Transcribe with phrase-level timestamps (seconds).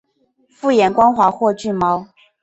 [0.49, 2.07] 复眼光滑或具毛。